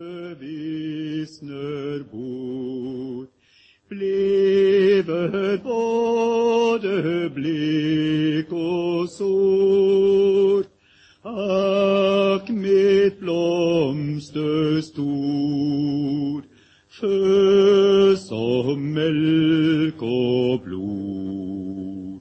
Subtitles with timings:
[0.00, 3.28] Vissner bort,
[3.88, 10.66] blever både blikk og sår.
[11.24, 16.42] Akk mitt blomster stor,
[16.98, 22.18] fø som melk og blod.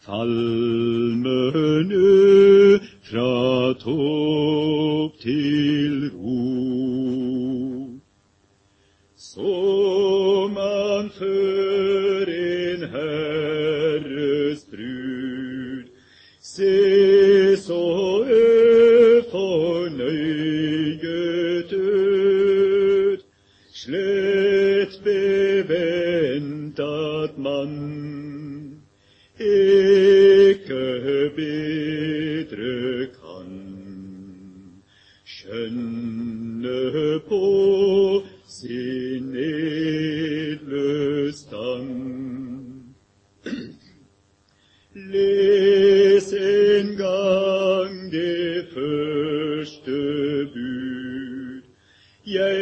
[0.00, 1.52] Falme
[1.84, 3.32] nu fra
[3.84, 5.89] topp til
[9.34, 15.84] som man før en herres brud.
[16.42, 18.26] Se så
[19.30, 21.00] fornøyet
[21.78, 23.22] ut,
[23.82, 25.72] slett beventat
[27.38, 27.72] man
[29.38, 30.82] ikke
[31.38, 33.50] bedre kan
[35.22, 36.80] skjønne
[37.30, 37.44] på
[38.60, 42.94] sin edle stand.
[44.94, 49.96] Les en gang det første
[50.52, 51.62] bud.
[52.26, 52.58] Jeg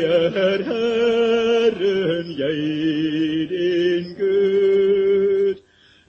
[0.00, 2.56] er Herren, jeg
[3.54, 5.56] din Gud.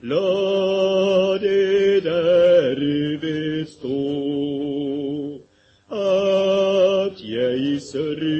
[0.02, 4.04] La det derved stå
[5.94, 8.33] at jeg sørger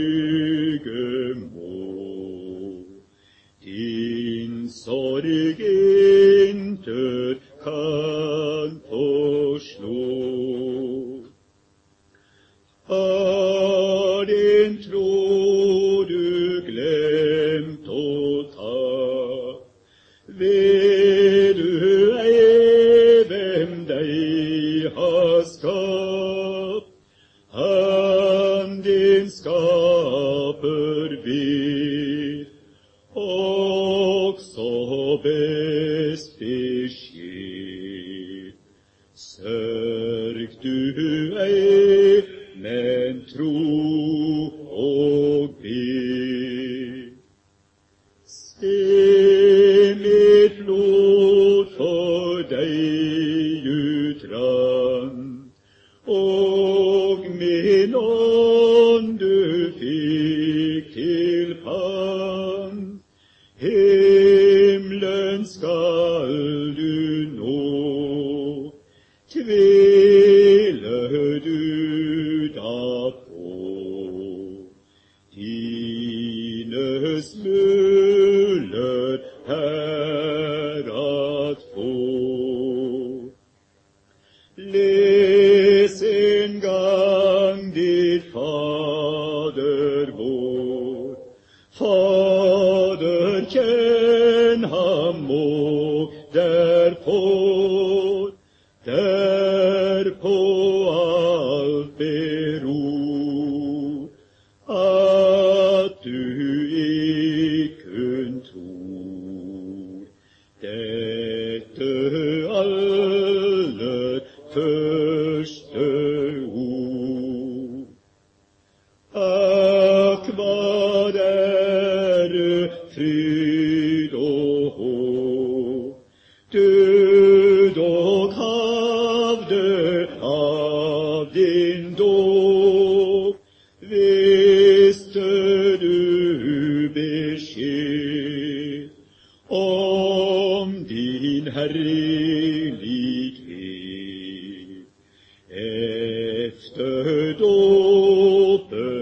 [69.28, 69.93] TV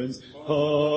[0.02, 0.91] Oh,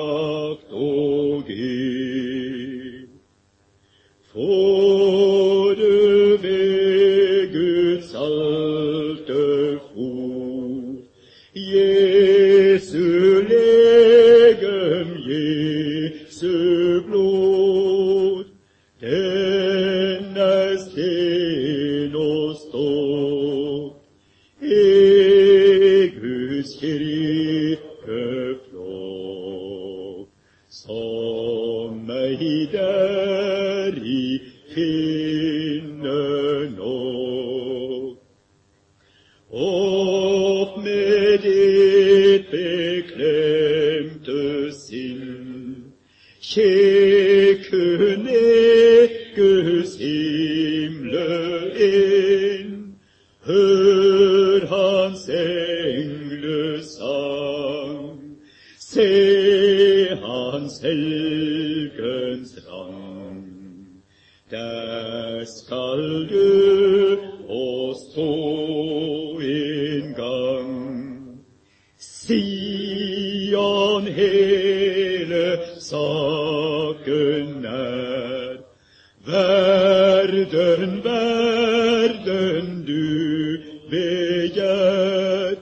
[80.26, 83.58] Verden, verden du
[83.90, 85.54] begjær.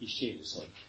[0.00, 0.81] i sjelesorg.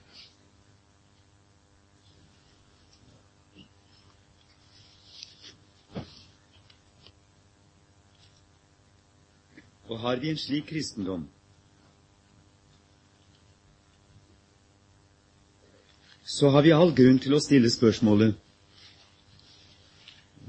[9.94, 11.28] Og har vi en slik kristendom,
[16.26, 18.34] så har vi all grunn til å stille spørsmålet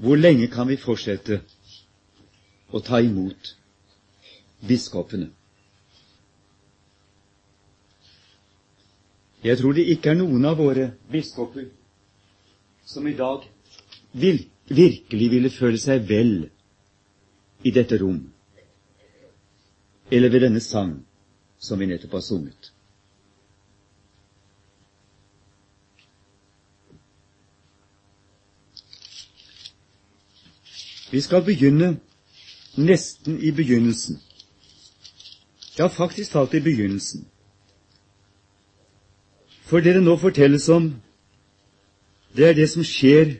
[0.01, 1.37] hvor lenge kan vi fortsette
[2.73, 3.53] å ta imot
[4.65, 5.29] biskopene?
[9.45, 11.69] Jeg tror det ikke er noen av våre biskoper
[12.89, 13.45] som i dag
[14.17, 16.47] vil, virkelig ville føle seg vel
[17.61, 18.23] i dette rom,
[20.11, 21.05] eller ved denne sang
[21.59, 22.71] som vi nettopp har sunget.
[31.11, 31.99] Vi skal begynne
[32.77, 34.19] nesten i begynnelsen.
[35.79, 37.27] Ja, faktisk talt i begynnelsen.
[39.65, 40.95] For det det nå fortelles om,
[42.35, 43.37] det er det som skjer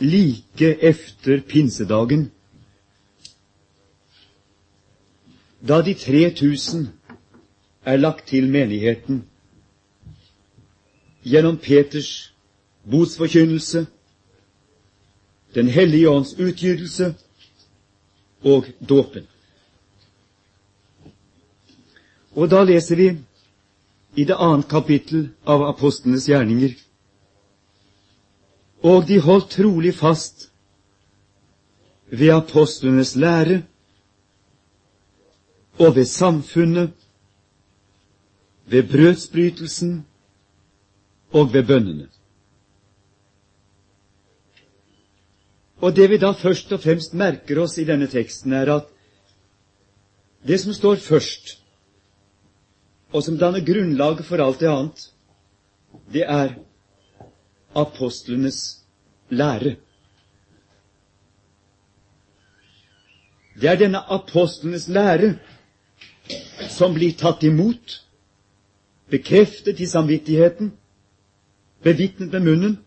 [0.00, 2.30] like efter pinsedagen,
[5.68, 6.88] da de 3000
[7.84, 9.24] er lagt til menigheten
[11.24, 12.34] gjennom Peters
[12.90, 13.86] botsforkynnelse,
[15.54, 17.14] Den hellige ånds utgytelse
[18.44, 19.26] og dåpen.
[22.32, 23.08] Og da leser vi
[24.14, 26.76] i det annet kapittel av apostlenes gjerninger.
[28.86, 30.52] Og de holdt trolig fast
[32.10, 33.62] ved apostlenes lære
[35.80, 36.92] og ved samfunnet,
[38.66, 40.06] ved brødsbrytelsen
[41.32, 42.08] og ved bønnene.
[45.80, 48.88] Og det vi da først og fremst merker oss i denne teksten, er at
[50.46, 51.56] det som står først,
[53.12, 55.06] og som danner grunnlaget for alt det annet,
[56.12, 56.52] det er
[57.74, 58.84] apostlenes
[59.30, 59.76] lære.
[63.60, 65.38] Det er denne apostlenes lære
[66.68, 68.06] som blir tatt imot,
[69.10, 70.72] bekreftet i samvittigheten,
[71.82, 72.78] bevitnet med munnen.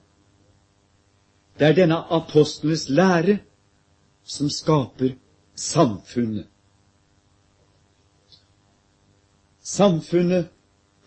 [1.59, 3.39] Det er denne apostlenes lære
[4.23, 5.15] som skaper
[5.55, 6.47] samfunnet.
[9.63, 10.49] Samfunnet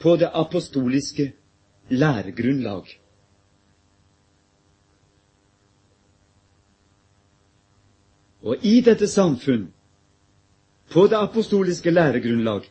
[0.01, 1.33] på det apostoliske
[1.89, 2.87] læregrunnlag.
[8.43, 9.73] Og i dette samfunn,
[10.91, 12.63] på det apostoliske læregrunnlag,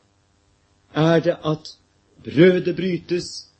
[0.93, 1.79] er det at
[2.23, 3.51] brødet brytes,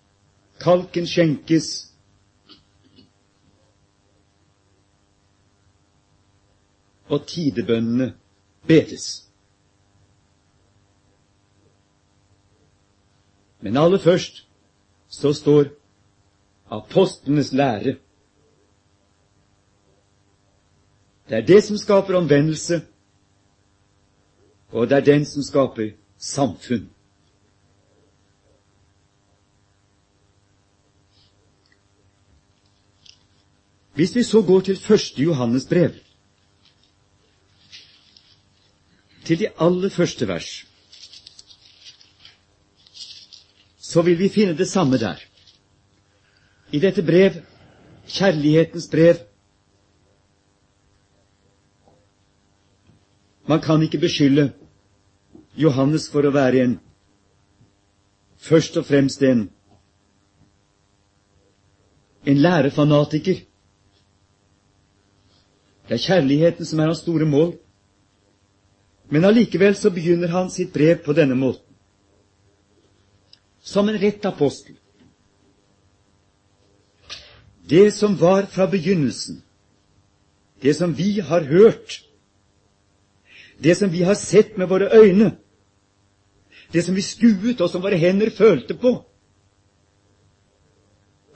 [0.60, 1.92] kalken skjenkes,
[7.06, 8.14] og tidebønnene
[8.68, 9.30] bedes.
[13.60, 14.48] Men aller først
[15.08, 15.66] så står
[16.72, 17.96] apostlenes lære.
[21.30, 22.82] Det er det som skaper omvendelse,
[24.72, 26.90] og det er den som skaper samfunn.
[33.96, 35.92] Hvis vi så går til første Johannes brev,
[39.26, 40.66] til de aller første vers,
[43.80, 45.22] så vil vi finne det samme der.
[46.72, 47.32] I dette brev,
[48.08, 49.16] kjærlighetens brev
[53.48, 54.52] Man kan ikke beskylde
[55.56, 56.80] Johannes for å være en
[58.42, 59.50] først og fremst en
[62.26, 63.44] en lærefanatiker.
[65.86, 67.52] Det er kjærligheten som er hans store mål.
[69.14, 71.62] Men allikevel så begynner han sitt brev på denne måten.
[73.62, 74.74] Som en rett apostel.
[77.70, 79.42] Det som var fra begynnelsen,
[80.62, 82.02] det som vi har hørt,
[83.58, 85.32] det som vi har sett med våre øyne,
[86.74, 88.98] det som vi skuet og som våre hender følte på,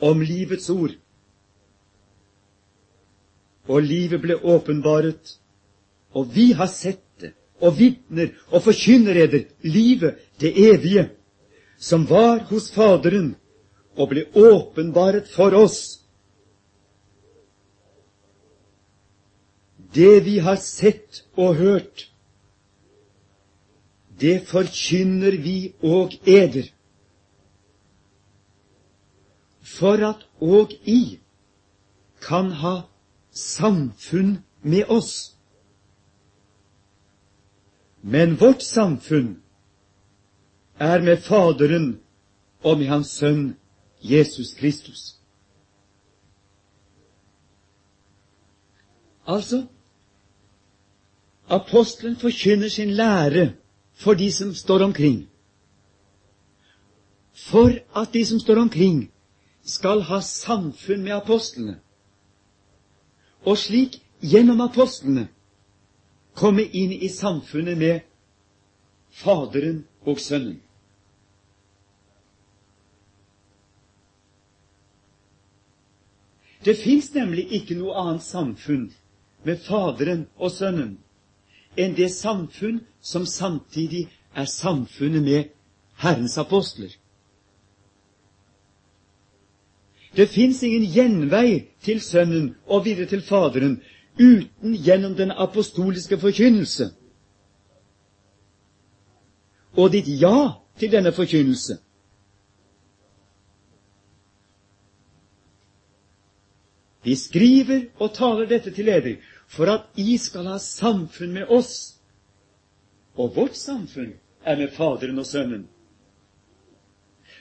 [0.01, 0.95] om livets ord.
[3.69, 5.35] Og livet ble åpenbaret,
[6.15, 11.09] og vi har sett det, og vitner og forkynner eder livet, det evige,
[11.77, 13.35] som var hos Faderen
[13.95, 15.99] og ble åpenbaret for oss.
[19.95, 22.08] Det vi har sett og hørt,
[24.19, 26.67] det forkynner vi og eder,
[29.61, 31.19] for at og i
[32.21, 32.81] kan ha
[33.31, 35.35] samfunn med oss.
[38.01, 39.41] Men vårt samfunn
[40.79, 41.99] er med Faderen
[42.63, 43.55] og med Hans Sønn
[44.01, 45.15] Jesus Kristus.
[49.27, 49.65] Altså,
[51.49, 53.53] apostelen forkynner sin lære
[53.99, 55.27] for de som står omkring.
[57.33, 59.11] For at de som står omkring,
[59.63, 61.79] skal ha samfunn med apostlene,
[63.45, 65.27] og slik gjennom apostlene
[66.33, 67.99] komme inn i samfunnet med
[69.11, 70.61] Faderen og Sønnen.
[76.65, 78.89] Det fins nemlig ikke noe annet samfunn
[79.47, 80.97] med Faderen og Sønnen
[81.77, 85.43] enn det samfunn som samtidig er samfunnet med
[85.99, 86.89] Herrens apostler.
[90.15, 93.77] Det fins ingen gjenvei til Sønnen og videre til Faderen
[94.19, 96.89] uten gjennom den apostoliske forkynnelse.
[99.77, 100.49] Og ditt ja
[100.79, 101.77] til denne forkynnelse
[107.03, 109.15] Vi skriver og taler dette til eder
[109.49, 111.97] for at I skal ha samfunn med oss.
[113.17, 114.13] Og vårt samfunn
[114.45, 115.65] er med Faderen og Sønnen.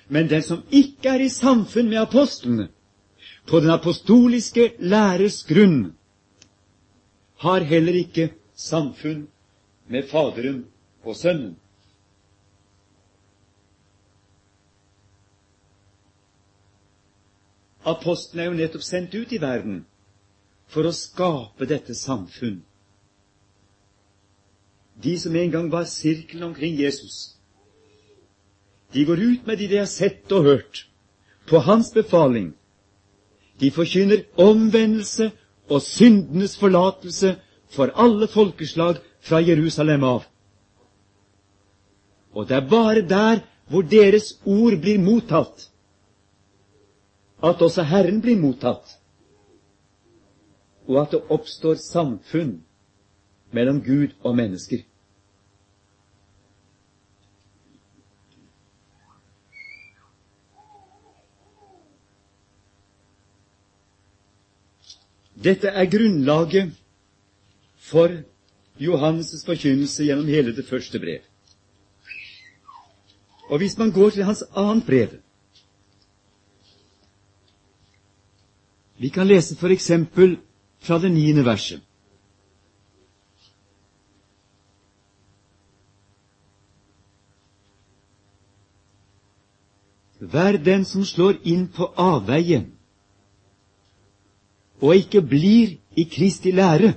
[0.09, 2.71] Men den som ikke er i samfunn med apostlene,
[3.49, 5.93] på den apostoliske læres grunn,
[7.45, 9.27] har heller ikke samfunn
[9.87, 10.65] med Faderen
[11.05, 11.55] og Sønnen.
[17.85, 19.85] Apostlene er jo nettopp sendt ut i verden
[20.69, 22.61] for å skape dette samfunn.
[24.99, 27.39] De som en gang var sirkelen omkring Jesus,
[28.93, 30.87] de går ut med de de har sett og hørt,
[31.49, 32.53] på hans befaling.
[33.61, 35.31] De forkynner omvendelse
[35.69, 37.35] og syndenes forlatelse
[37.73, 40.27] for alle folkeslag fra Jerusalem av.
[42.33, 45.69] Og det er bare der hvor deres ord blir mottatt,
[47.43, 48.98] at også Herren blir mottatt
[50.89, 52.63] og at det oppstår samfunn
[53.53, 54.85] mellom Gud og mennesker.
[65.39, 66.73] Dette er grunnlaget
[67.79, 68.11] for
[68.81, 71.21] Johannes' forkynnelse gjennom hele det første brev.
[73.49, 75.09] Og hvis man går til hans annet brev
[78.99, 80.39] Vi kan lese for eksempel
[80.79, 81.83] fra det niende verset.
[90.19, 92.65] Vær den som slår inn på avveie
[94.83, 96.93] og ikke blir i Kristi lære.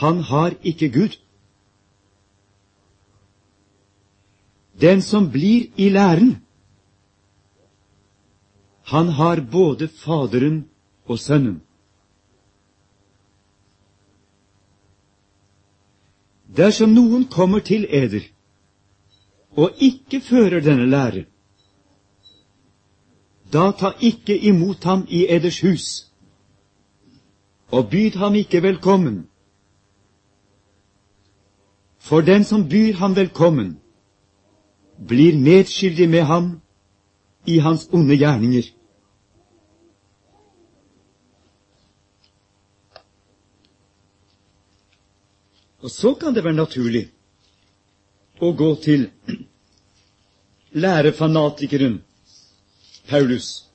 [0.00, 1.16] Han har ikke Gud.
[4.80, 6.36] Den som blir i læren,
[8.84, 10.68] han har både Faderen
[11.08, 11.62] og Sønnen.
[16.56, 18.24] Dersom noen kommer til eder
[19.56, 21.24] og ikke fører denne lære,
[23.52, 25.86] da ta ikke imot ham i eders hus,
[27.70, 29.26] og byd ham ikke velkommen.
[31.98, 33.78] For den som byr ham velkommen,
[35.08, 36.60] blir medskyldig med ham
[37.46, 38.77] i hans onde gjerninger.
[45.82, 47.04] Og så kan det være naturlig
[48.42, 49.08] å gå til
[50.74, 52.00] lærefanatikeren
[53.08, 53.68] Paulus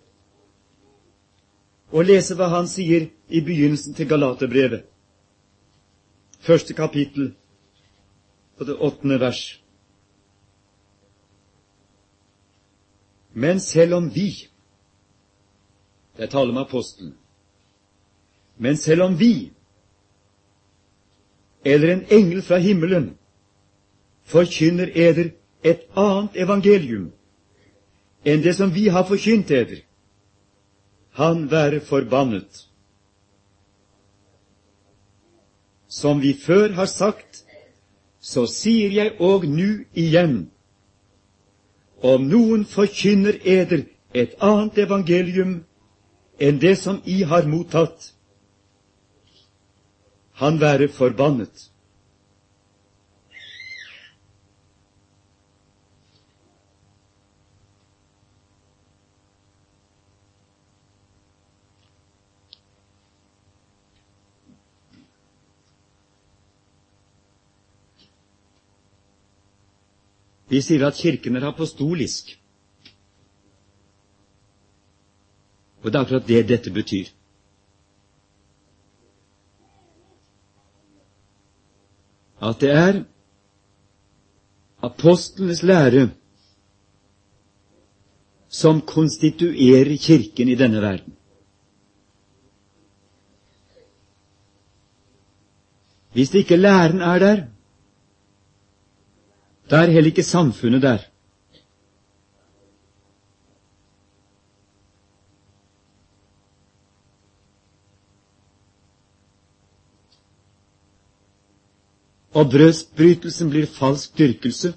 [1.94, 4.82] og lese hva han sier i begynnelsen til Galaterbrevet,
[6.42, 7.36] første kapittel
[8.58, 9.42] og det åttende vers.
[13.34, 14.50] Men selv om vi
[16.14, 17.16] Det er tale om apostelen.
[18.58, 19.50] Men selv om vi,
[21.65, 23.13] eller en engel fra himmelen,
[24.24, 25.32] forkynner eder
[25.63, 27.12] et annet evangelium
[28.25, 29.82] enn det som vi har forkynt eder,
[31.12, 32.67] han være forbannet.
[35.88, 37.43] Som vi før har sagt,
[38.20, 40.50] så sier jeg òg nu igjen,
[42.03, 45.60] om noen forkynner eder et annet evangelium
[46.39, 48.12] enn det som I har mottatt,
[50.34, 51.70] han være forbannet.
[70.54, 72.36] Vi sier at Kirken er apostolisk.
[75.82, 77.10] Og det er akkurat det dette betyr.
[82.44, 83.04] At det er
[84.84, 86.10] apostlenes lære
[88.54, 91.16] som konstituerer Kirken i denne verden.
[96.14, 97.38] Hvis ikke læren er der,
[99.70, 100.98] da er heller ikke samfunnet der.
[112.34, 114.74] Og brødsbrytelsen blir falsk dyrkelse,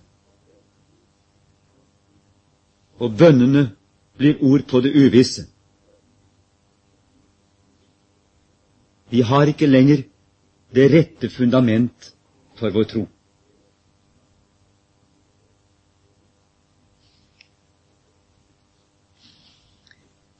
[2.98, 3.70] og bønnene
[4.16, 5.46] blir ord på det uvisse.
[9.10, 10.02] Vi har ikke lenger
[10.74, 12.14] det rette fundament
[12.56, 13.06] for vår tro.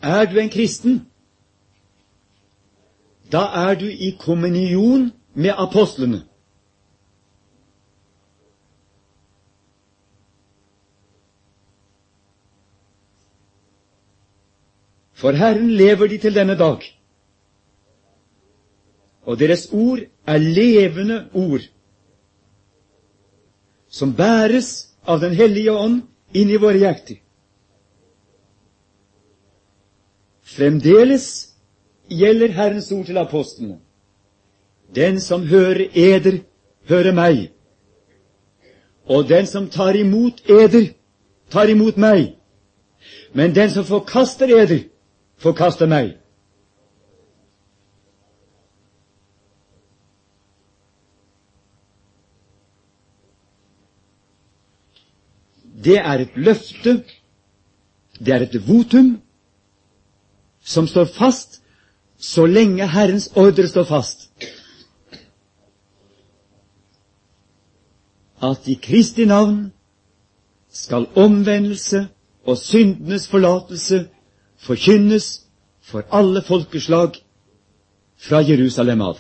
[0.03, 1.07] Er du en kristen,
[3.33, 6.23] da er du i kommunion med apostlene.
[15.27, 16.85] For Herren lever de til denne dag,
[19.23, 21.65] og deres ord er levende ord,
[23.89, 24.71] som bæres
[25.03, 25.99] av Den hellige ånd
[26.31, 27.19] inn i våre hjerter.
[30.47, 31.29] Fremdeles
[32.07, 33.81] gjelder Herrens ord til apostlene.
[34.95, 36.43] Den som hører eder,
[36.89, 37.49] hører meg.
[39.11, 40.93] Og den som tar imot eder,
[41.51, 42.37] tar imot meg.
[43.35, 44.87] Men den som forkaster eder,
[45.39, 46.15] forkaster meg.
[55.87, 57.05] Det er et løfte,
[58.19, 59.21] det er et votum,
[60.61, 61.61] som står fast
[62.19, 64.31] så lenge Herrens ordre står fast.
[68.43, 69.73] At i Kristi navn
[70.73, 72.09] skal omvendelse
[72.47, 74.09] og syndenes forlatelse
[74.59, 75.47] forkynnes
[75.83, 77.19] for alle folkeslag
[78.17, 79.19] fra Jerusalem av.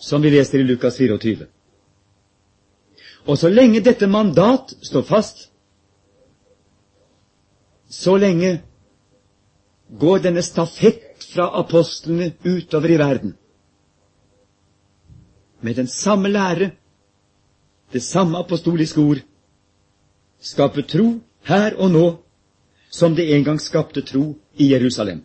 [0.00, 1.46] Som vi leser i Lukas 24.
[3.28, 5.50] Og så lenge dette mandat står fast,
[7.90, 8.60] så lenge
[10.00, 13.34] går denne stafett fra apostlene utover i verden
[15.60, 16.70] med den samme lære,
[17.92, 19.16] det samme apostoliske ord,
[20.40, 22.06] skaper tro her og nå
[22.90, 25.24] som det en gang skapte tro i Jerusalem.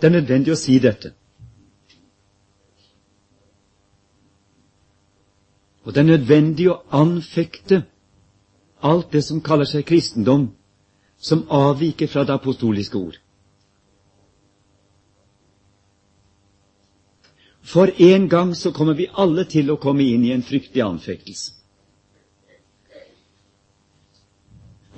[0.00, 1.12] Det er nødvendig å si dette.
[5.84, 7.82] Og det er nødvendig å anfekte
[8.80, 10.50] alt det som kaller seg kristendom,
[11.18, 13.18] som avviker fra det apostoliske ord.
[17.70, 21.52] For en gang så kommer vi alle til å komme inn i en fryktig anfektelse.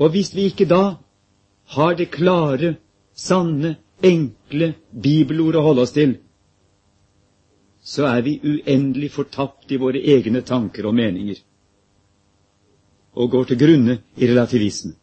[0.00, 0.82] Og hvis vi ikke da
[1.76, 2.76] har det klare,
[3.12, 6.16] sanne, enkle bibelord å holde oss til,
[7.82, 11.42] så er vi uendelig fortapt i våre egne tanker og meninger
[13.12, 14.94] og går til grunne i relativisme.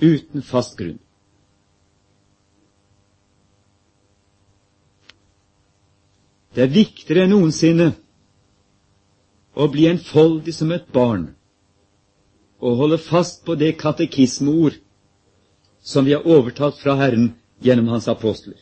[0.00, 0.98] Uten fast grunn.
[6.58, 7.92] Det er viktigere enn noensinne
[9.54, 11.28] å bli enfoldig som et barn
[12.58, 14.80] og holde fast på det katekismeord
[15.86, 18.58] som vi har overtatt fra Herren gjennom Hans apostler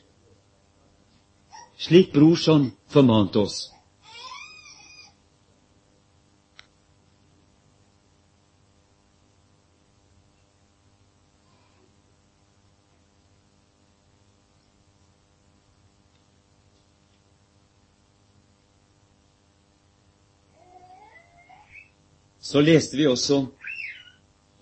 [1.80, 3.56] slik Brorson formante oss.
[22.46, 23.40] Så leste vi også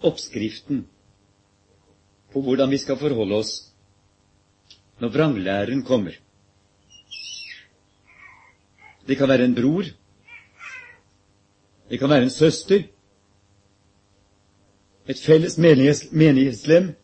[0.01, 0.87] oppskriften
[2.33, 3.53] på hvordan vi skal forholde oss
[5.03, 6.17] når vranglæren kommer.
[9.05, 9.85] Det kan være en bror.
[11.91, 12.89] Det kan være en søster.
[15.09, 16.95] Et felles menighetslem.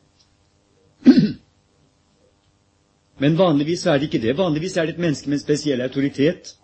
[3.20, 4.38] Men vanligvis er det ikke det.
[4.38, 6.56] Vanligvis er det et menneske med en spesiell autoritet,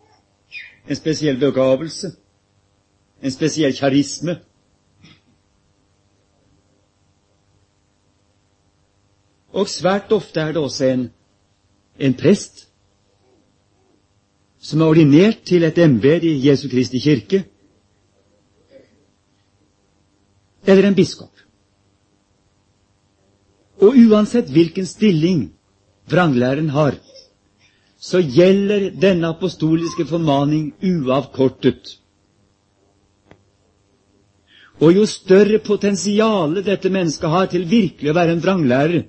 [0.88, 2.16] en spesiell begavelse,
[3.22, 4.38] en spesiell karisme.
[9.56, 11.06] Og svært ofte er det også en,
[11.98, 12.66] en prest
[14.66, 17.44] som er ordinert til et embete i Jesu Kristi kirke,
[20.66, 21.30] eller en biskop.
[23.80, 25.44] Og uansett hvilken stilling
[26.10, 26.96] vranglæren har,
[27.98, 31.98] så gjelder denne apostoliske formaning uavkortet.
[34.80, 39.06] Og jo større potensiale dette mennesket har til virkelig å være en vranglærer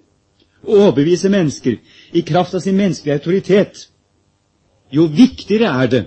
[0.63, 1.75] og overbevise mennesker
[2.15, 3.81] i kraft av sin menneskelige autoritet,
[4.91, 6.03] jo viktigere er det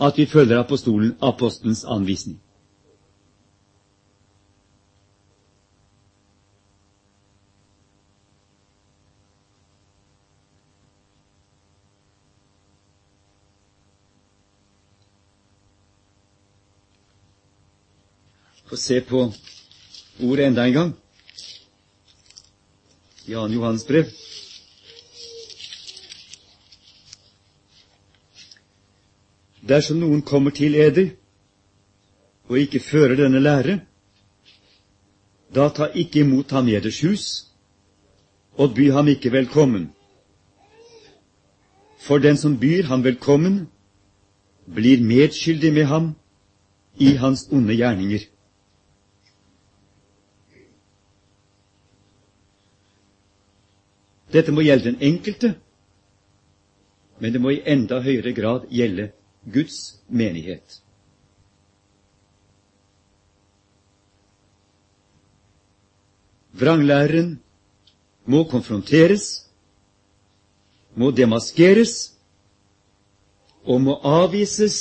[0.00, 0.62] at vi følger
[1.20, 2.38] apostelens anvisning.
[18.70, 19.32] Få se på
[20.22, 20.92] ordet enda en gang.
[23.26, 24.06] Jan Johans brev.
[29.66, 31.10] Dersom noen kommer til eder
[32.46, 33.80] og ikke fører denne lære,
[35.50, 37.28] da ta ikke imot ham i eders hus,
[38.54, 39.90] og by ham ikke velkommen.
[41.98, 43.64] For den som byr ham velkommen,
[44.74, 46.12] blir medskyldig med ham
[46.98, 48.30] i hans onde gjerninger.
[54.32, 55.54] Dette må gjelde den enkelte,
[57.20, 59.10] men det må i enda høyere grad gjelde
[59.52, 60.80] Guds menighet.
[66.60, 67.38] Vranglæreren
[68.24, 69.46] må konfronteres,
[70.94, 71.94] må demaskeres
[73.64, 74.78] og må avvises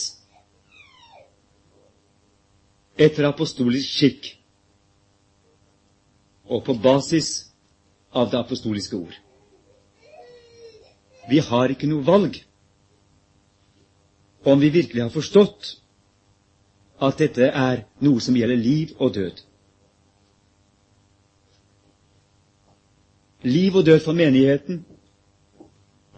[2.99, 4.29] etter apostolisk skikk
[6.49, 7.29] og på basis
[8.11, 9.15] av det apostoliske ord.
[11.29, 12.39] Vi har ikke noe valg
[14.47, 15.75] om vi virkelig har forstått
[17.03, 19.43] at dette er noe som gjelder liv og død.
[23.47, 24.81] Liv og død for menigheten,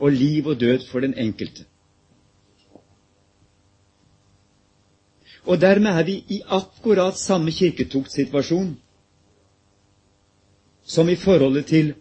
[0.02, 1.66] og liv og død for den enkelte.
[5.46, 8.78] Og dermed er vi i akkurat samme kirketuktsituasjon
[10.84, 11.94] som i forholdet til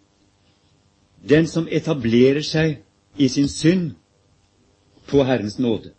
[1.29, 2.81] den som etablerer seg
[3.16, 3.94] i sin synd
[5.07, 5.90] på Herrens nåde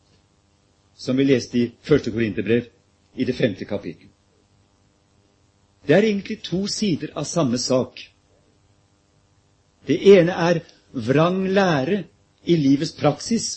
[1.01, 2.67] som vi leste i første Korinterbrev
[3.15, 4.07] i det femte kapittel.
[5.87, 7.97] Det er egentlig to sider av samme sak.
[9.87, 10.61] Det ene er
[10.93, 12.03] vrang lære
[12.45, 13.47] i livets praksis.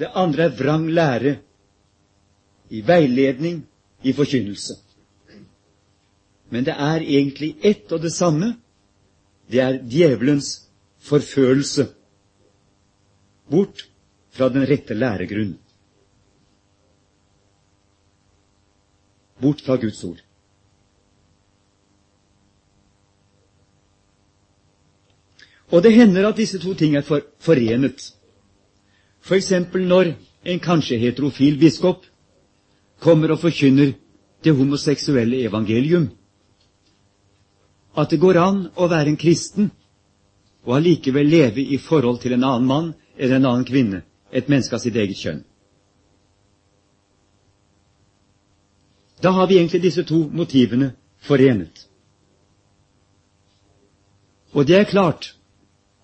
[0.00, 1.36] Det andre er vrang lære
[2.70, 3.66] i veiledning,
[4.02, 4.78] i forkynnelse.
[6.48, 8.54] Men det er egentlig ett og det samme.
[9.50, 10.69] Det er djevelens
[11.00, 11.88] forførelse.
[13.50, 13.88] Bort
[14.30, 15.58] fra den rette læregrunn.
[19.40, 20.20] Bort fra Guds ord.
[25.70, 28.14] Og det hender at disse to ting er for, forenet.
[29.20, 32.06] For eksempel når en kanskje heterofil biskop
[33.00, 33.92] kommer og forkynner
[34.44, 36.10] det homoseksuelle evangelium.
[37.96, 39.70] At det går an å være en kristen
[40.64, 44.76] og allikevel leve i forhold til en annen mann eller en annen kvinne, et menneske
[44.76, 45.42] av sitt eget kjønn.
[49.20, 51.86] Da har vi egentlig disse to motivene forenet.
[54.52, 55.34] Og det er klart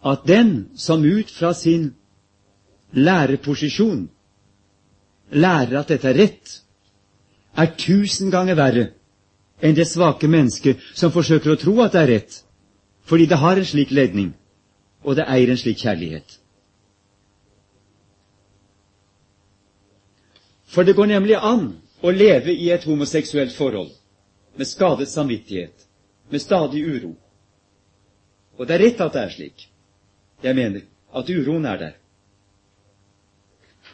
[0.04, 1.94] at den som ut fra sin
[2.92, 4.08] lærerposisjon
[5.30, 6.60] lærer at dette er rett,
[7.56, 8.86] er tusen ganger verre
[9.64, 12.42] enn det svake mennesket som forsøker å tro at det er rett,
[13.08, 14.34] fordi det har en slik ledning,
[15.06, 16.38] og det eier en slik kjærlighet.
[20.66, 21.68] For det går nemlig an
[22.02, 23.92] å leve i et homoseksuelt forhold
[24.58, 25.86] med skadet samvittighet,
[26.30, 27.12] med stadig uro.
[28.58, 29.68] Og det er rett at det er slik.
[30.42, 30.82] Jeg mener
[31.14, 31.94] at uroen er der.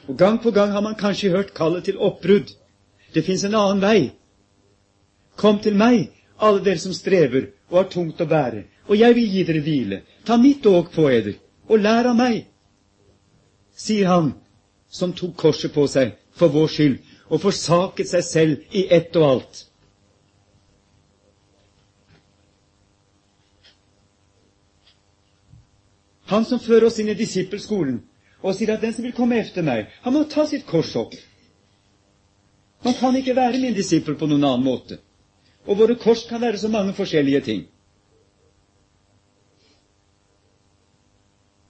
[0.08, 2.50] Og gang på gang har man kanskje hørt kallet til oppbrudd.
[3.14, 4.10] Det fins en annen vei.
[5.36, 9.28] Kom til meg, alle dere som strever og har tungt å bære, og jeg vil
[9.34, 10.00] gi dere hvile.
[10.26, 11.36] Ta mitt åk på eder,
[11.68, 12.44] og lær av meg,
[13.74, 14.32] sier han
[14.92, 16.98] som tok korset på seg for vår skyld
[17.32, 19.62] og forsaket seg selv i ett og alt.
[26.32, 27.98] Han som fører oss inn i disippelskolen
[28.42, 31.14] og sier at den som vil komme efter meg, han må ta sitt kors opp.
[32.82, 34.98] Man kan ikke være min disippel på noen annen måte.
[35.68, 37.60] Og våre kors kan være så mange forskjellige ting.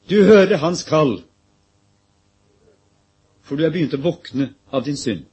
[0.09, 1.23] Du hører hans kall,
[3.43, 5.27] for du er begynt å våkne av din synd.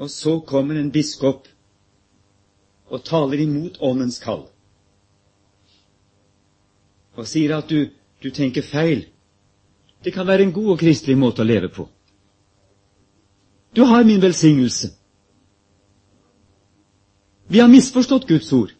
[0.00, 1.46] Og så kommer en biskop
[2.90, 4.46] og taler imot åndens kall.
[7.14, 7.90] Og sier at du,
[8.22, 9.04] du tenker feil.
[10.00, 11.86] Det kan være en god og kristelig måte å leve på.
[13.76, 14.94] Du har min velsignelse.
[17.50, 18.72] Vi har misforstått Guds ord.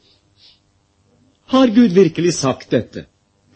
[1.50, 3.09] Har Gud virkelig sagt dette?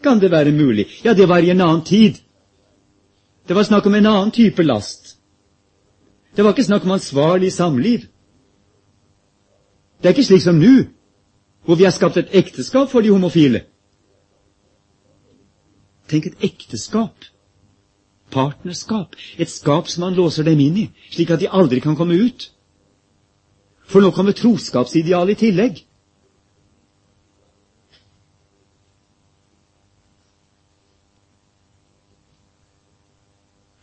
[0.05, 0.85] Kan det være mulig?
[1.05, 2.21] Ja, det var i en annen tid.
[3.47, 5.17] Det var snakk om en annen type last.
[6.35, 8.05] Det var ikke snakk om ansvarlig samliv.
[9.97, 10.83] Det er ikke slik som nå,
[11.65, 13.63] hvor vi har skapt et ekteskap for de homofile.
[16.09, 17.25] Tenk et ekteskap.
[18.29, 19.15] Partnerskap.
[19.37, 22.51] Et skap som man låser dem inn i, slik at de aldri kan komme ut.
[23.89, 25.81] For nå kommer troskapsidealet i tillegg.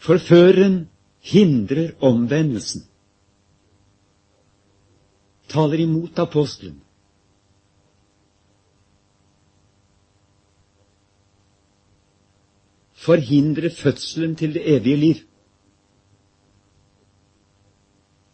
[0.02, 0.88] Forføreren
[1.22, 2.82] hindrer omvendelsen,
[5.48, 6.80] taler imot apostelen.
[13.02, 15.14] Forhindre fødselen til det evige liv.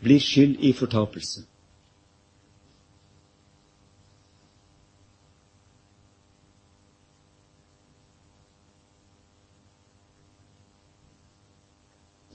[0.00, 1.44] Blir skyld i fortapelse.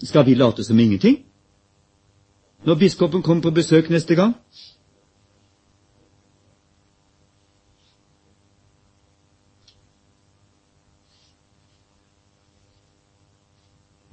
[0.04, 1.26] Skal vi late som ingenting?
[2.66, 4.34] Når biskopen kommer på besøk neste gang?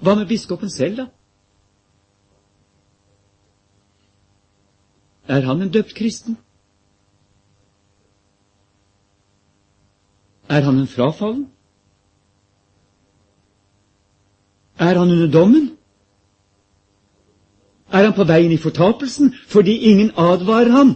[0.01, 1.07] Hva med biskopen selv, da?
[5.29, 6.39] Er han en døpt kristen?
[10.49, 11.51] Er han en frafallen?
[14.79, 15.80] Er han under dommen?
[17.91, 20.93] Er han på veien i fortapelsen fordi ingen advarer ham,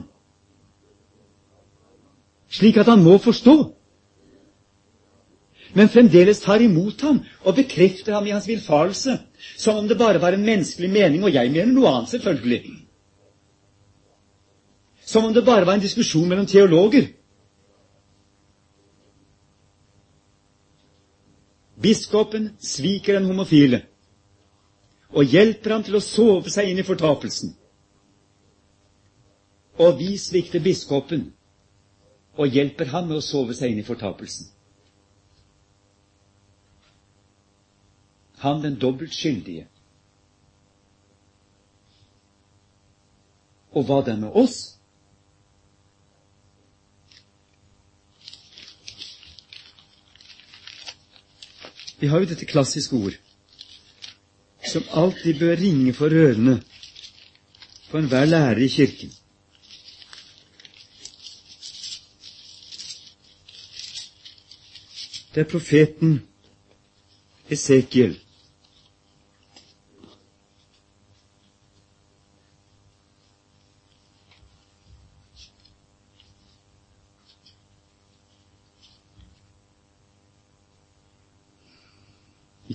[2.48, 3.56] slik at han må forstå?
[5.74, 9.16] Men fremdeles tar imot ham og bekrefter ham i hans villfarelse,
[9.58, 12.60] som om det bare var en menneskelig mening, og jeg mener noe annet, selvfølgelig.
[15.02, 17.10] Som om det bare var en diskusjon mellom teologer.
[21.82, 23.82] Biskopen sviker den homofile
[25.14, 27.52] og hjelper ham til å sove seg inn i fortapelsen.
[29.78, 31.28] Og vi svikter biskopen
[32.34, 34.50] og hjelper ham med å sove seg inn i fortapelsen.
[38.42, 39.68] Han den dobbelt skyldige.
[43.74, 44.74] Og hva det er med oss?
[52.02, 53.16] Vi har jo dette klassiske ord
[54.74, 56.56] som alltid bør ringe for ørene
[57.90, 59.12] på enhver lærer i Kirken.
[65.34, 66.16] Det er profeten
[67.50, 68.16] Esekiel.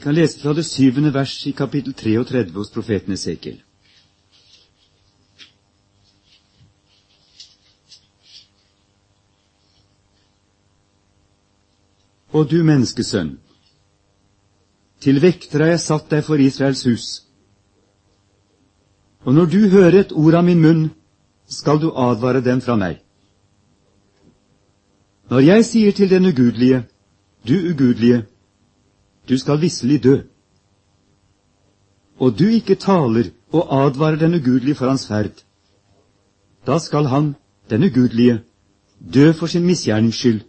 [0.09, 3.59] Kan lese fra det syvende vers i kapittel 33 hos profeten Esekiel.
[12.33, 13.35] Og du menneskesønn,
[14.97, 17.05] til vekter har jeg satt deg for Israels hus.
[19.29, 20.83] Og når du hører et ord av min munn,
[21.45, 22.97] skal du advare dem fra meg.
[25.29, 26.81] Når jeg sier til den ugudelige,
[27.45, 28.25] du ugudelige,
[29.29, 30.15] du skal visselig dø,
[32.19, 35.43] og du ikke taler og advarer den ugudelige for hans ferd,
[36.67, 37.35] da skal han,
[37.69, 38.41] den ugudelige,
[39.13, 40.41] dø for sin misgjernings skyld,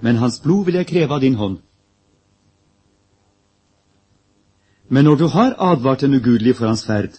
[0.00, 1.58] men hans blod vil jeg kreve av din hånd.
[4.88, 7.10] Men når du har advart den ugudelige for hans ferd,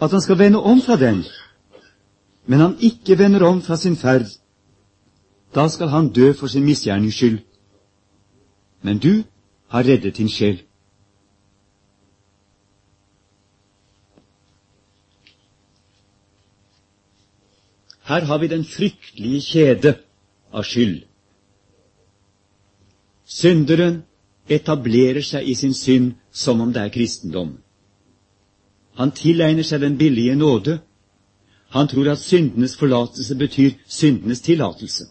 [0.00, 1.24] at han skal vende om fra den,
[2.46, 4.26] men han ikke vender om fra sin ferd,
[5.54, 7.38] da skal han dø for sin misgjernings skyld.
[8.82, 9.22] Men du
[9.70, 10.58] har reddet din sjel.
[18.10, 19.94] Her har vi den fryktelige kjede
[20.52, 21.04] av skyld.
[23.24, 24.02] Synderen
[24.50, 27.52] etablerer seg i sin synd som om det er kristendom.
[28.98, 30.80] Han tilegner seg den billige nåde.
[31.70, 35.06] Han tror at syndenes forlatelse betyr syndenes tillatelse.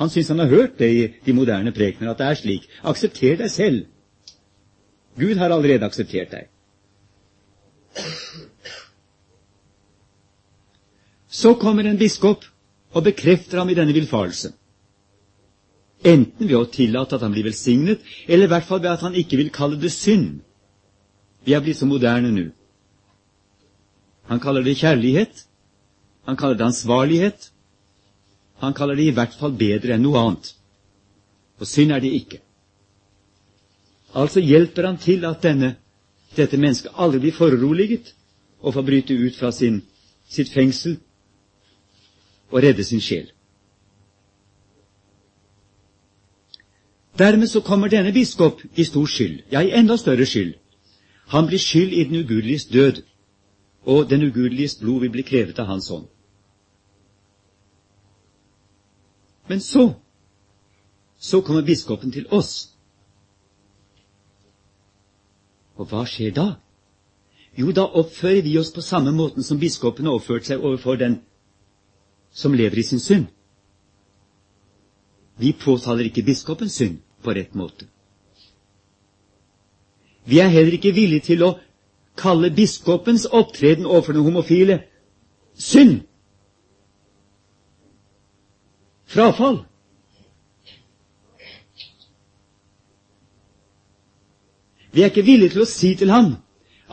[0.00, 2.68] Han syns han har hørt det i de moderne prekener, at det er slik.
[2.88, 3.82] Aksepter deg selv.
[5.20, 6.48] Gud har allerede akseptert deg.
[11.28, 12.46] Så kommer en biskop
[12.96, 14.54] og bekrefter ham i denne villfarelse.
[16.00, 19.14] Enten ved å tillate at han blir velsignet, eller i hvert fall ved at han
[19.20, 20.40] ikke vil kalle det synd.
[21.44, 22.48] Vi er blitt så moderne nå.
[24.32, 25.44] Han kaller det kjærlighet.
[26.24, 27.49] Han kaller det ansvarlighet.
[28.60, 30.54] Han kaller det i hvert fall bedre enn noe annet.
[31.60, 32.40] Og synd er det ikke.
[34.14, 35.74] Altså hjelper han til at denne,
[36.36, 38.14] dette mennesket aldri blir foruroliget
[38.60, 39.82] og får bryte ut fra sin,
[40.28, 40.98] sitt fengsel
[42.50, 43.30] og redde sin sjel.
[47.18, 50.54] Dermed så kommer denne biskop i stor skyld, ja, i enda større skyld.
[51.28, 53.02] Han blir skyld i den ugudeliges død,
[53.82, 56.06] og den ugudeliges blod vil bli krevet av hans hånd.
[59.50, 59.94] Men så
[61.18, 62.70] så kommer biskopen til oss.
[65.76, 66.46] Og hva skjer da?
[67.58, 71.18] Jo, da oppfører vi oss på samme måten som biskopen har oppført seg overfor den
[72.30, 73.26] som lever i sin synd.
[75.40, 77.88] Vi påtaler ikke biskopens synd på rett måte.
[80.24, 81.56] Vi er heller ikke villige til å
[82.16, 84.78] kalle biskopens opptreden overfor den homofile
[85.58, 86.04] synd.
[89.10, 89.58] Frafall.
[94.92, 96.28] Vi er ikke villige til å si til ham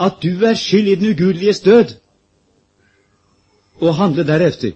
[0.08, 1.94] at du er skyld i den ugudeliges død,
[3.82, 4.74] og handle deretter.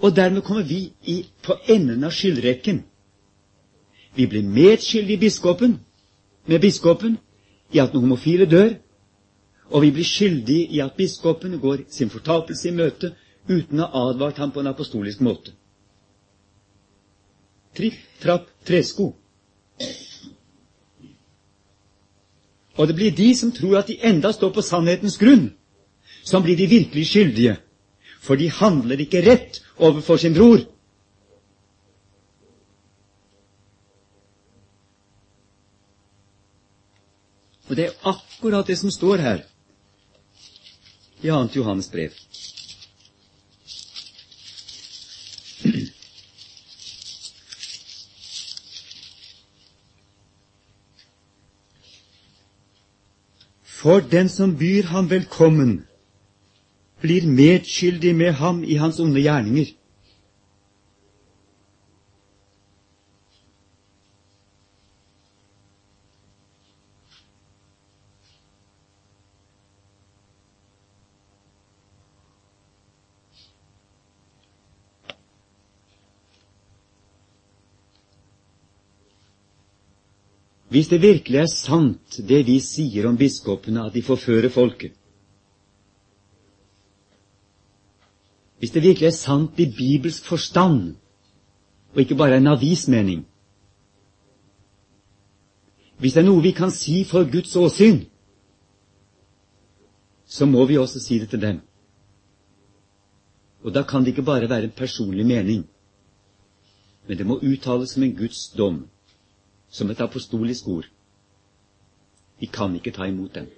[0.00, 2.82] Og dermed kommer vi i, på enden av skyldrekken.
[4.16, 5.78] Vi blir medskyldige biskopen,
[6.46, 7.18] med biskopen
[7.72, 8.74] i at den homofile dør,
[9.68, 13.12] og vi blir skyldige i at biskopen går sin fortapelse i møte
[13.48, 15.52] uten å ha advart ham på en apostolisk måte.
[17.76, 19.12] Tripp, trapp, tresko.
[22.76, 25.50] Og det blir de som tror at de enda står på sannhetens grunn,
[26.24, 27.56] som blir de virkelig skyldige,
[28.20, 30.64] for de handler ikke rett overfor sin bror.
[37.68, 39.38] Og det er akkurat det som står her
[41.22, 41.46] i 2.
[41.56, 42.10] Johannes brev.
[53.82, 55.82] For den som byr ham velkommen,
[57.02, 59.72] blir medskyldig med ham i hans onde gjerninger.
[80.72, 84.94] Hvis det virkelig er sant, det vi sier om biskopene, at de forfører folket.
[88.58, 90.94] Hvis det virkelig er sant i bibelsk forstand,
[91.92, 93.26] og ikke bare en avismening
[96.00, 98.00] Hvis det er noe vi kan si for Guds åsyn,
[100.26, 101.60] så må vi også si det til dem.
[103.62, 105.68] Og da kan det ikke bare være en personlig mening,
[107.06, 108.80] men det må uttales som en Guds dom
[109.72, 110.88] som et apostolisk ord.
[112.40, 113.48] Vi kan ikke ta imot dem.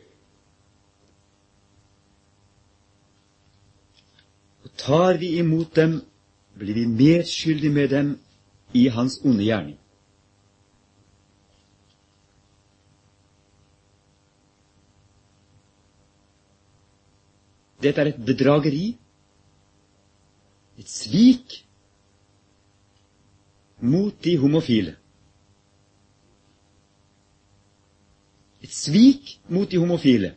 [4.65, 6.03] Og tar vi imot dem,
[6.55, 8.19] blir vi medskyldig med dem
[8.73, 9.79] i hans onde gjerning.
[17.83, 18.95] Dette er et bedrageri,
[20.79, 21.65] et svik
[23.83, 24.95] mot de homofile.
[28.75, 30.35] Svik mot de homofile.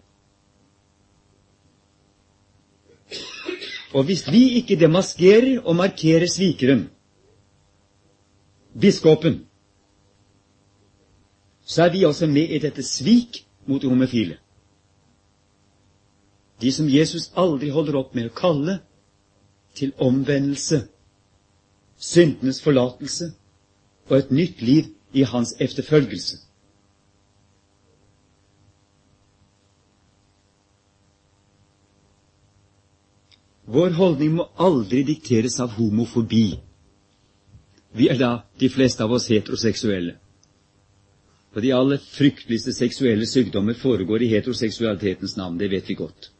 [3.93, 6.89] Og hvis vi ikke demaskerer og markerer svikeren,
[8.81, 9.45] biskopen,
[11.65, 14.37] så er vi også med i dette svik mot de homofile.
[16.61, 18.79] De som Jesus aldri holder opp med å kalle
[19.77, 20.83] til omvendelse,
[21.97, 23.31] syndenes forlatelse
[24.09, 26.46] og et nytt liv i hans efterfølgelse.
[33.67, 36.59] Vår holdning må aldri dikteres av homofobi.
[37.97, 40.15] Vi er da de fleste av oss heteroseksuelle.
[41.55, 45.59] Og de aller frykteligste seksuelle sykdommer foregår i heteroseksualitetens navn.
[45.59, 46.31] Det vet vi godt.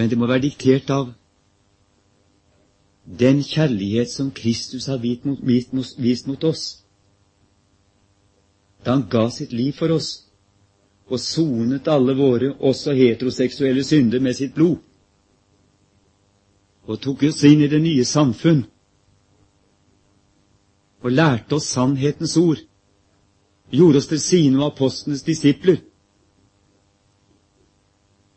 [0.00, 1.10] men det må være diktert av
[3.20, 6.62] den kjærlighet som Kristus har vist mot, oss
[8.84, 10.10] da han ga sitt liv for oss
[11.10, 14.78] og sonet alle våre, også heteroseksuelle synder, med sitt blod,
[16.86, 18.62] og tok oss inn i det nye samfunn
[21.00, 22.60] og lærte oss sannhetens ord,
[23.74, 25.80] gjorde oss til sine og apostlenes disipler,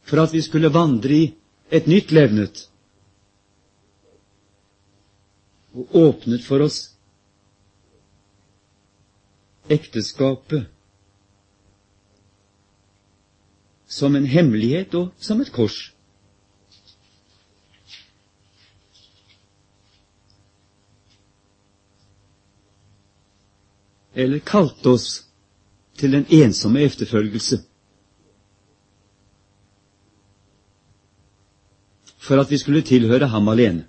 [0.03, 1.25] for at vi skulle vandre i
[1.73, 2.67] et nytt levnet
[5.73, 6.92] og åpnet for oss
[9.70, 10.66] ekteskapet
[13.88, 15.91] som en hemmelighet og som et kors.
[24.16, 25.07] Eller kalte oss
[25.97, 27.64] til den ensomme efterfølgelse.
[32.24, 33.86] for at vi skulle tilhøre ham alene.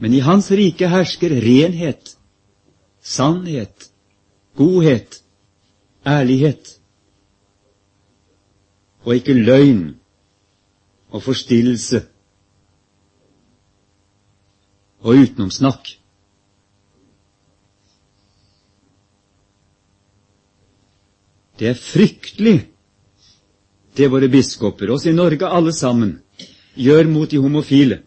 [0.00, 2.16] Men i Hans rike hersker renhet,
[3.04, 3.90] sannhet,
[4.56, 5.22] godhet,
[6.06, 6.76] ærlighet,
[9.04, 9.84] og ikke løgn
[11.10, 12.02] og forstillelse
[15.00, 15.96] og utenomsnakk.
[21.60, 22.58] Det er fryktelig,
[23.96, 26.14] det våre biskoper, oss i Norge alle sammen,
[26.72, 28.00] gjør mot de homofile.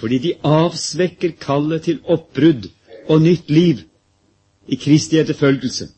[0.00, 2.70] Fordi de avsvekker kallet til oppbrudd
[3.08, 3.82] og nytt liv
[4.70, 5.90] i Kristi etterfølgelse.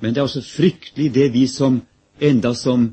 [0.00, 1.80] Men det er også fryktelig det vi som,
[2.20, 2.88] enda som,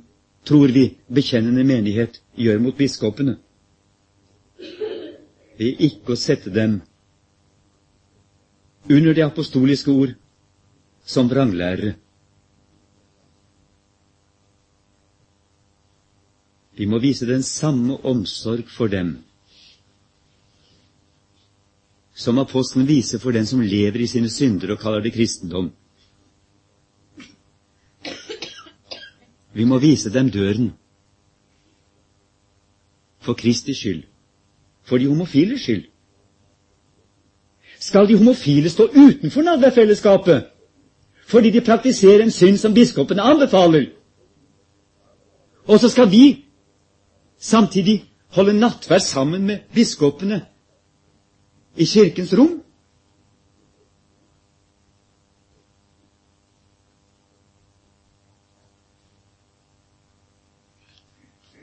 [0.46, 3.38] tror vi, bekjennende menighet gjør mot biskopene.
[5.58, 6.82] Ved ikke å sette dem
[8.89, 10.14] under det apostoliske ord,
[11.06, 11.96] som vranglærere.
[16.78, 19.18] Vi må vise den samme omsorg for dem
[22.16, 25.72] som apostelen viser for den som lever i sine synder og kaller det kristendom.
[29.54, 30.72] Vi må vise dem døren
[33.20, 34.04] for Kristi skyld,
[34.84, 35.86] for de homofiles skyld.
[37.80, 40.54] Skal de homofile stå utenfor nadværfellesskapet?
[41.34, 43.86] fordi de praktiserer en synd som biskopene anbefaler.
[45.66, 46.43] Og så skal vi
[47.44, 50.46] samtidig holde nattverd sammen med biskopene
[51.76, 52.60] i kirkens rom.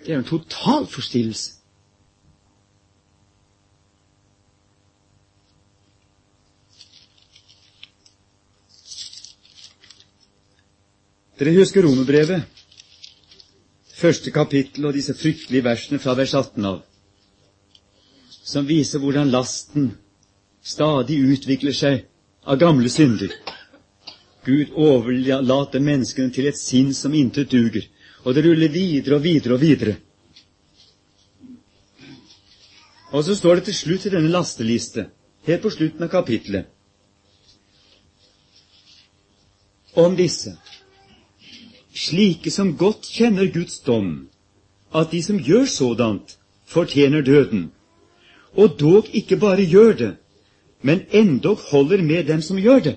[0.04, 1.56] Det er en total forstillelse.
[11.40, 12.59] Dere husker romerbrevet,
[14.00, 16.80] første kapittel og disse fryktelige versene fra vers 18 av,
[18.42, 19.92] som viser hvordan lasten
[20.64, 22.04] stadig utvikler seg
[22.48, 23.32] av gamle synder.
[24.46, 27.84] Gud overlater menneskene til et sinn som intet duger,
[28.24, 29.96] og det ruller videre og videre og videre.
[33.12, 35.08] Og så står det til slutt i denne lasteliste,
[35.48, 36.68] helt på slutten av kapittelet,
[39.98, 40.52] om disse,
[42.00, 44.28] slike som godt kjenner Guds dom,
[44.94, 47.72] at de som gjør sådant, fortjener døden,
[48.52, 50.16] og dog ikke bare gjør det,
[50.82, 52.96] men endog holder med dem som gjør det.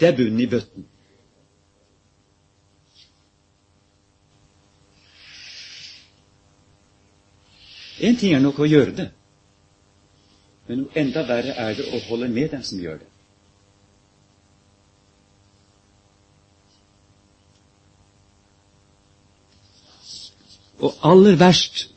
[0.00, 0.86] Det er bunnen i bøtten.
[8.00, 9.08] En ting er nok å gjøre det,
[10.68, 13.07] men enda verre er det å holde med dem som gjør det.
[20.78, 21.88] Og aller verst,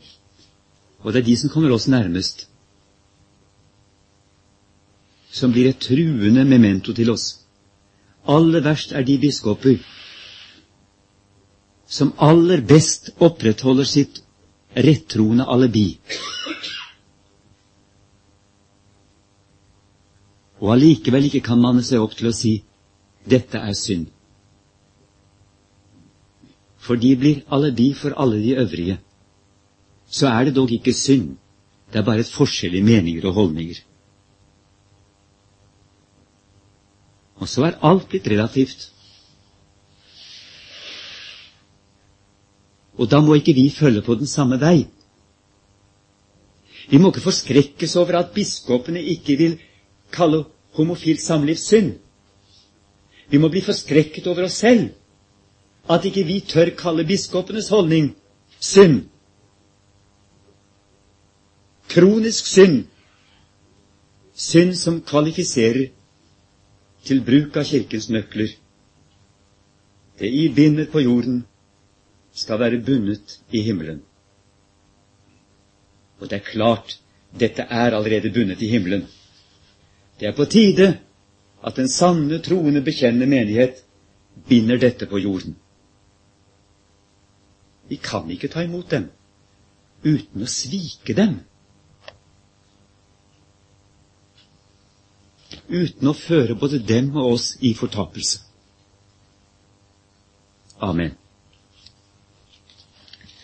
[0.99, 2.47] og det er de som kommer oss nærmest,
[5.31, 7.45] som blir et truende memento til oss.
[8.27, 9.79] Aller verst er de biskoper
[11.91, 14.21] som aller best opprettholder sitt
[14.75, 15.99] rettroende alibi.
[20.61, 22.53] Og allikevel ikke kan manne seg opp til å si
[23.27, 24.07] 'dette er synd'.
[26.81, 28.97] For de blir alibi for alle de øvrige.
[30.09, 31.37] Så er det dog ikke synd,
[31.93, 33.79] det er bare et forskjell i meninger og holdninger.
[37.41, 38.91] Og så er alt blitt relativt.
[42.97, 44.87] Og da må ikke vi følge på den samme vei.
[46.89, 49.59] Vi må ikke forskrekkes over at biskopene ikke vil
[50.11, 50.43] kalle
[50.77, 51.93] homofilt samliv synd.
[53.31, 54.91] Vi må bli forskrekket over oss selv,
[55.89, 58.15] at ikke vi tør kalle biskopenes holdning
[58.59, 59.05] synd.
[61.89, 62.85] Kronisk synd.
[64.33, 65.89] Synd som kvalifiserer
[67.05, 68.53] til bruk av Kirkens nøkler.
[70.19, 71.45] Det I binder på jorden,
[72.31, 74.01] skal være bundet i himmelen.
[76.19, 76.99] Og det er klart,
[77.39, 79.07] dette er allerede bundet i himmelen.
[80.19, 80.99] Det er på tide
[81.65, 83.83] at den sanne, troende, bekjennende menighet
[84.47, 85.55] binder dette på jorden.
[87.91, 89.09] Vi kan ikke ta imot dem
[90.01, 91.41] uten å svike dem.
[95.71, 98.41] uten å føre både dem og oss i fortapelse.
[100.81, 101.13] Amen.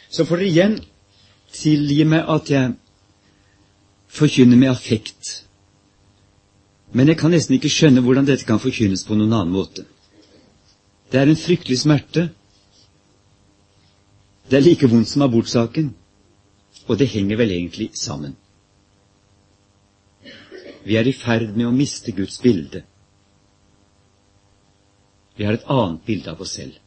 [0.10, 0.78] Så får dere igjen
[1.54, 2.74] tilgi meg at jeg
[4.18, 5.44] forkynner med affekt.
[6.96, 9.86] Men jeg kan nesten ikke skjønne hvordan dette kan forkynnes på noen annen måte.
[11.12, 12.30] Det er en fryktelig smerte.
[14.50, 15.90] Det er like vondt som abortsaken,
[16.88, 18.38] og det henger vel egentlig sammen.
[20.88, 22.86] Vi er i ferd med å miste Guds bilde.
[25.36, 26.78] Vi har et annet bilde av oss selv.